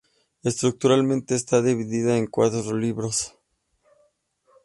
[0.41, 3.35] Estructuralmente está dividida en cuatro libros.